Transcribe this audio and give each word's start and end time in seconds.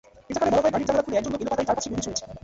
এজাহারে 0.29 0.49
বলা 0.53 0.61
হয়, 0.63 0.73
গাড়ির 0.73 0.87
জানালা 0.87 1.03
খুলে 1.05 1.17
একজন 1.19 1.31
লোক 1.33 1.41
এলোপাতাড়ি 1.43 1.65
চার-পাঁচটি 1.67 1.89
গুলি 1.91 2.03
ছুড়েছে। 2.05 2.23